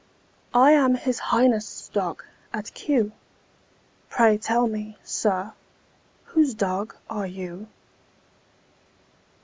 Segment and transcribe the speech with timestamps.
[0.55, 3.11] I am His Highness' dog at Kew;
[4.09, 5.53] Pray tell me, sir,
[6.25, 7.67] whose dog are you?